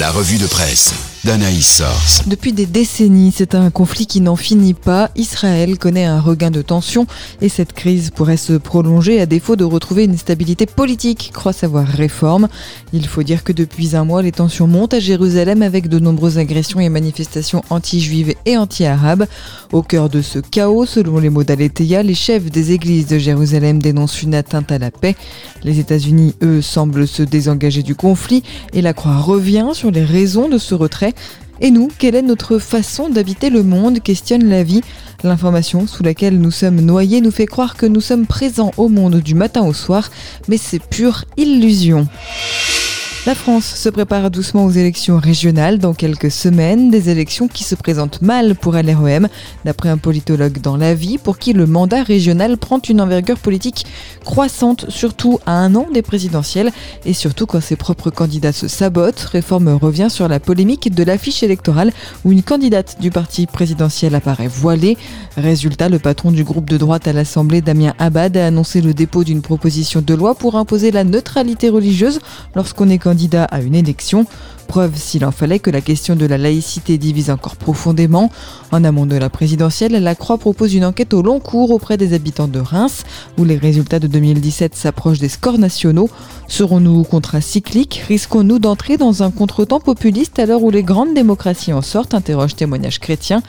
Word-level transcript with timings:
La 0.00 0.10
revue 0.10 0.38
de 0.38 0.46
presse 0.48 0.92
d'Anaïs 1.24 1.76
Source. 1.76 2.22
Depuis 2.26 2.52
des 2.52 2.66
décennies, 2.66 3.32
c'est 3.34 3.54
un 3.54 3.70
conflit 3.70 4.06
qui 4.06 4.20
n'en 4.20 4.36
finit 4.36 4.74
pas. 4.74 5.10
Israël 5.16 5.78
connaît 5.78 6.04
un 6.04 6.20
regain 6.20 6.50
de 6.50 6.60
tension 6.60 7.06
et 7.40 7.48
cette 7.48 7.72
crise 7.72 8.10
pourrait 8.10 8.36
se 8.36 8.52
prolonger 8.54 9.20
à 9.20 9.26
défaut 9.26 9.56
de 9.56 9.64
retrouver 9.64 10.04
une 10.04 10.18
stabilité 10.18 10.66
politique, 10.66 11.30
croit 11.32 11.54
savoir 11.54 11.86
Réforme. 11.86 12.48
Il 12.92 13.06
faut 13.06 13.22
dire 13.22 13.42
que 13.42 13.52
depuis 13.52 13.96
un 13.96 14.04
mois, 14.04 14.20
les 14.20 14.32
tensions 14.32 14.66
montent 14.66 14.94
à 14.94 15.00
Jérusalem 15.00 15.62
avec 15.62 15.88
de 15.88 15.98
nombreuses 15.98 16.38
agressions 16.38 16.80
et 16.80 16.90
manifestations 16.90 17.62
anti-juives 17.70 18.34
et 18.44 18.58
anti-arabes. 18.58 19.26
Au 19.72 19.82
cœur 19.82 20.10
de 20.10 20.20
ce 20.20 20.40
chaos, 20.40 20.84
selon 20.84 21.18
les 21.18 21.30
mots 21.30 21.44
d'Aletheia, 21.44 22.02
les 22.02 22.14
chefs 22.14 22.50
des 22.50 22.72
églises 22.72 23.06
de 23.06 23.18
Jérusalem 23.18 23.80
dénoncent 23.80 24.22
une 24.22 24.34
atteinte 24.34 24.72
à 24.72 24.78
la 24.78 24.90
paix. 24.90 25.16
Les 25.62 25.78
États-Unis, 25.78 26.34
eux, 26.42 26.60
semblent 26.60 27.08
se 27.08 27.22
désengager 27.22 27.82
du 27.82 27.94
conflit 27.94 28.42
et 28.74 28.82
la 28.82 28.92
croix 28.92 29.16
revient 29.16 29.70
sur 29.72 29.83
les 29.90 30.04
raisons 30.04 30.48
de 30.48 30.58
ce 30.58 30.74
retrait. 30.74 31.14
Et 31.60 31.70
nous, 31.70 31.88
quelle 31.98 32.14
est 32.14 32.22
notre 32.22 32.58
façon 32.58 33.08
d'habiter 33.08 33.48
le 33.48 33.62
monde 33.62 34.00
questionne 34.00 34.48
la 34.48 34.62
vie. 34.62 34.82
L'information 35.22 35.86
sous 35.86 36.02
laquelle 36.02 36.38
nous 36.38 36.50
sommes 36.50 36.80
noyés 36.80 37.20
nous 37.20 37.30
fait 37.30 37.46
croire 37.46 37.76
que 37.76 37.86
nous 37.86 38.00
sommes 38.00 38.26
présents 38.26 38.72
au 38.76 38.88
monde 38.88 39.16
du 39.16 39.34
matin 39.34 39.62
au 39.64 39.72
soir, 39.72 40.10
mais 40.48 40.56
c'est 40.56 40.82
pure 40.82 41.24
illusion. 41.36 42.08
La 43.26 43.34
France 43.34 43.64
se 43.64 43.88
prépare 43.88 44.30
doucement 44.30 44.66
aux 44.66 44.70
élections 44.70 45.16
régionales 45.16 45.78
dans 45.78 45.94
quelques 45.94 46.30
semaines, 46.30 46.90
des 46.90 47.08
élections 47.08 47.48
qui 47.48 47.64
se 47.64 47.74
présentent 47.74 48.20
mal 48.20 48.54
pour 48.54 48.74
LREM, 48.74 49.28
d'après 49.64 49.88
un 49.88 49.96
politologue 49.96 50.60
dans 50.60 50.76
la 50.76 50.94
vie, 50.94 51.16
pour 51.16 51.38
qui 51.38 51.54
le 51.54 51.64
mandat 51.64 52.02
régional 52.02 52.58
prend 52.58 52.80
une 52.86 53.00
envergure 53.00 53.38
politique 53.38 53.86
croissante, 54.26 54.84
surtout 54.90 55.38
à 55.46 55.52
un 55.52 55.74
an 55.74 55.86
des 55.90 56.02
présidentielles, 56.02 56.70
et 57.06 57.14
surtout 57.14 57.46
quand 57.46 57.62
ses 57.62 57.76
propres 57.76 58.10
candidats 58.10 58.52
se 58.52 58.68
sabotent. 58.68 59.20
Réforme 59.20 59.68
revient 59.68 60.08
sur 60.10 60.28
la 60.28 60.38
polémique 60.38 60.94
de 60.94 61.02
l'affiche 61.02 61.42
électorale 61.42 61.94
où 62.26 62.32
une 62.32 62.42
candidate 62.42 63.00
du 63.00 63.10
parti 63.10 63.46
présidentiel 63.46 64.14
apparaît 64.14 64.48
voilée. 64.48 64.98
Résultat, 65.38 65.88
le 65.88 65.98
patron 65.98 66.30
du 66.30 66.44
groupe 66.44 66.68
de 66.68 66.76
droite 66.76 67.08
à 67.08 67.14
l'Assemblée, 67.14 67.62
Damien 67.62 67.94
Abad, 67.98 68.36
a 68.36 68.48
annoncé 68.48 68.82
le 68.82 68.92
dépôt 68.92 69.24
d'une 69.24 69.40
proposition 69.40 70.02
de 70.02 70.12
loi 70.12 70.34
pour 70.34 70.56
imposer 70.56 70.90
la 70.90 71.04
neutralité 71.04 71.70
religieuse 71.70 72.20
lorsqu'on 72.54 72.90
est 72.90 72.98
candidat 72.98 73.13
candidat 73.14 73.44
à 73.44 73.60
une 73.60 73.76
élection. 73.76 74.26
Preuve, 74.66 74.96
s'il 74.96 75.24
en 75.24 75.30
fallait, 75.30 75.58
que 75.58 75.70
la 75.70 75.80
question 75.80 76.16
de 76.16 76.26
la 76.26 76.38
laïcité 76.38 76.98
divise 76.98 77.30
encore 77.30 77.56
profondément. 77.56 78.30
En 78.72 78.82
amont 78.82 79.06
de 79.06 79.14
la 79.14 79.30
présidentielle, 79.30 79.92
la 79.92 80.14
Croix 80.14 80.38
propose 80.38 80.74
une 80.74 80.84
enquête 80.84 81.14
au 81.14 81.22
long 81.22 81.38
cours 81.38 81.70
auprès 81.70 81.96
des 81.96 82.12
habitants 82.12 82.48
de 82.48 82.58
Reims, 82.58 83.04
où 83.38 83.44
les 83.44 83.56
résultats 83.56 84.00
de 84.00 84.06
2017 84.06 84.74
s'approchent 84.74 85.18
des 85.18 85.28
scores 85.28 85.58
nationaux. 85.58 86.08
Serons-nous 86.48 87.04
contracycliques 87.04 88.02
Risquons-nous 88.08 88.58
d'entrer 88.58 88.96
dans 88.96 89.22
un 89.22 89.30
contretemps 89.30 89.80
populiste 89.80 90.38
à 90.38 90.46
l'heure 90.46 90.62
où 90.62 90.70
les 90.70 90.82
grandes 90.82 91.14
démocraties 91.14 91.72
en 91.72 91.82
sortent? 91.82 92.14
interroge 92.14 92.56
témoignage 92.56 93.00
chrétien. 93.00 93.42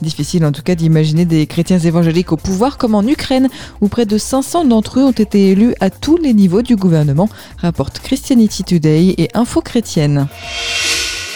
Difficile 0.00 0.44
en 0.44 0.52
tout 0.52 0.62
cas 0.62 0.74
d'imaginer 0.74 1.24
des 1.24 1.46
chrétiens 1.46 1.78
évangéliques 1.78 2.32
au 2.32 2.36
pouvoir 2.36 2.76
comme 2.78 2.94
en 2.94 3.02
Ukraine, 3.02 3.48
où 3.80 3.88
près 3.88 4.06
de 4.06 4.18
500 4.18 4.64
d'entre 4.64 4.98
eux 4.98 5.04
ont 5.04 5.12
été 5.12 5.50
élus 5.50 5.74
à 5.80 5.90
tous 5.90 6.16
les 6.16 6.34
niveaux 6.34 6.62
du 6.62 6.76
gouvernement, 6.76 7.28
rapporte 7.58 8.00
Christianity 8.00 8.64
Today 8.64 9.11
et 9.18 9.30
Info 9.34 9.60
Chrétienne. 9.60 10.28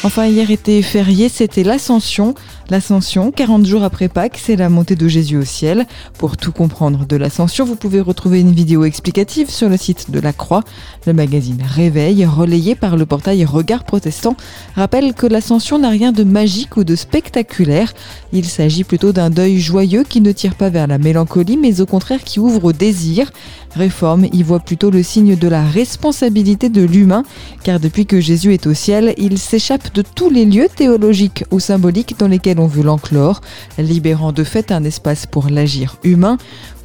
Enfin, 0.07 0.27
hier 0.27 0.53
était 0.53 0.83
férié, 0.83 1.29
c'était 1.29 1.65
l'Ascension. 1.65 2.37
L'Ascension, 2.71 3.33
40 3.33 3.67
jours 3.67 3.83
après 3.83 4.09
Pâques, 4.09 4.39
c'est 4.41 4.55
la 4.55 4.69
montée 4.69 4.95
de 4.95 5.09
Jésus 5.09 5.37
au 5.37 5.45
ciel. 5.45 5.85
Pour 6.17 6.37
tout 6.37 6.53
comprendre 6.53 7.07
de 7.07 7.17
l'Ascension, 7.17 7.65
vous 7.65 7.75
pouvez 7.75 8.01
retrouver 8.01 8.41
une 8.41 8.53
vidéo 8.53 8.85
explicative 8.85 9.51
sur 9.51 9.69
le 9.69 9.77
site 9.77 10.13
de 10.13 10.21
la 10.21 10.33
Croix. 10.33 10.63
Le 11.07 11.13
magazine 11.13 11.61
Réveil, 11.61 12.25
relayé 12.25 12.77
par 12.77 12.97
le 12.97 13.05
portail 13.05 13.45
Regard 13.45 13.83
Protestant, 13.83 14.37
rappelle 14.77 15.13
que 15.13 15.27
l'Ascension 15.27 15.77
n'a 15.77 15.91
rien 15.91 16.13
de 16.13 16.23
magique 16.23 16.77
ou 16.77 16.85
de 16.85 16.95
spectaculaire. 16.95 17.93
Il 18.33 18.45
s'agit 18.45 18.85
plutôt 18.85 19.11
d'un 19.11 19.31
deuil 19.31 19.59
joyeux 19.59 20.05
qui 20.09 20.21
ne 20.21 20.31
tire 20.31 20.55
pas 20.55 20.71
vers 20.71 20.87
la 20.87 20.99
mélancolie, 20.99 21.57
mais 21.57 21.81
au 21.81 21.87
contraire 21.87 22.23
qui 22.23 22.39
ouvre 22.39 22.67
au 22.67 22.73
désir. 22.73 23.33
Réforme 23.75 24.27
y 24.33 24.43
voit 24.43 24.61
plutôt 24.61 24.91
le 24.91 25.03
signe 25.03 25.37
de 25.37 25.49
la 25.49 25.65
responsabilité 25.65 26.69
de 26.69 26.83
l'humain, 26.83 27.25
car 27.63 27.79
depuis 27.79 28.07
que 28.07 28.21
Jésus 28.21 28.55
est 28.55 28.67
au 28.67 28.75
ciel, 28.75 29.15
il 29.19 29.39
s'échappe 29.39 29.93
de 29.97 30.03
tous 30.03 30.29
les 30.29 30.45
lieux 30.45 30.69
théologiques 30.69 31.45
ou 31.51 31.59
symboliques 31.59 32.19
dans 32.19 32.29
lesquels 32.29 32.61
on 32.61 32.67
veut 32.67 32.83
l'enclore, 32.83 33.41
libérant 33.79 34.31
de 34.31 34.45
fait 34.45 34.71
un 34.71 34.85
espace 34.85 35.25
pour 35.25 35.49
l'agir 35.49 35.97
humain. 36.05 36.37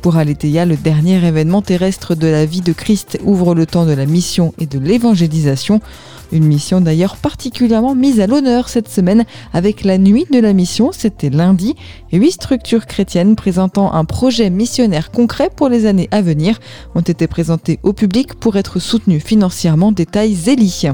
Pour 0.01 0.15
Aletheia, 0.15 0.65
le 0.65 0.77
dernier 0.77 1.21
événement 1.25 1.61
terrestre 1.61 2.15
de 2.15 2.27
la 2.27 2.45
vie 2.45 2.61
de 2.61 2.71
Christ 2.71 3.19
ouvre 3.25 3.53
le 3.53 3.65
temps 3.65 3.85
de 3.85 3.91
la 3.91 4.05
mission 4.05 4.53
et 4.59 4.65
de 4.65 4.79
l'évangélisation. 4.79 5.81
Une 6.31 6.45
mission 6.45 6.79
d'ailleurs 6.79 7.17
particulièrement 7.17 7.95
mise 7.95 8.21
à 8.21 8.27
l'honneur 8.27 8.69
cette 8.69 8.87
semaine 8.87 9.25
avec 9.51 9.83
la 9.83 9.97
nuit 9.97 10.25
de 10.31 10.39
la 10.39 10.53
mission, 10.53 10.91
c'était 10.93 11.29
lundi. 11.29 11.75
Huit 12.13 12.31
structures 12.31 12.85
chrétiennes 12.85 13.35
présentant 13.35 13.91
un 13.91 14.05
projet 14.05 14.49
missionnaire 14.49 15.11
concret 15.11 15.49
pour 15.53 15.67
les 15.67 15.85
années 15.85 16.07
à 16.11 16.21
venir 16.21 16.61
ont 16.95 17.01
été 17.01 17.27
présentées 17.27 17.79
au 17.83 17.91
public 17.91 18.35
pour 18.35 18.55
être 18.55 18.79
soutenues 18.79 19.19
financièrement. 19.19 19.91
Détail 19.91 20.33
Zélie. 20.33 20.87